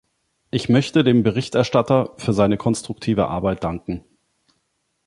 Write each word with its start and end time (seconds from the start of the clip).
Ich 0.49 0.67
möchte 0.67 1.03
dem 1.03 1.21
Berichterstatter 1.21 2.15
für 2.17 2.33
seine 2.33 2.57
konstruktive 2.57 3.27
Arbeit 3.27 3.63
danken. 3.63 4.03